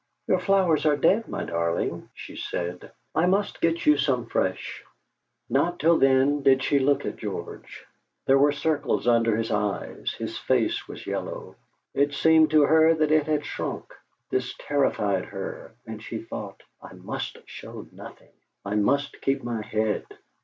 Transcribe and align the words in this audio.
"Your 0.27 0.39
flowers 0.39 0.87
are 0.87 0.97
dead, 0.97 1.27
my 1.27 1.43
darling," 1.43 2.09
she 2.15 2.35
said. 2.35 2.91
"I 3.13 3.27
must 3.27 3.61
get 3.61 3.85
you 3.85 3.97
some 3.99 4.25
fresh!" 4.25 4.83
Not 5.47 5.77
till 5.79 5.99
then 5.99 6.41
did 6.41 6.63
she 6.63 6.79
look 6.79 7.05
at 7.05 7.17
George. 7.17 7.85
There 8.25 8.39
were 8.39 8.51
circles 8.51 9.05
under 9.07 9.37
his 9.37 9.51
eyes; 9.51 10.11
his 10.17 10.39
face 10.39 10.87
was 10.87 11.05
yellow; 11.05 11.55
it 11.93 12.15
seemed 12.15 12.49
to 12.49 12.63
her 12.63 12.95
that 12.95 13.11
it 13.11 13.27
had 13.27 13.45
shrunk. 13.45 13.93
This 14.31 14.55
terrified 14.57 15.25
her, 15.25 15.75
and 15.85 16.01
she 16.01 16.23
thought:'. 16.23 16.63
must 17.03 17.37
show 17.45 17.87
nothing; 17.91 18.33
I 18.65 18.77
must 18.77 19.21
keep 19.21 19.43
my 19.43 19.61
head!' 19.61 20.07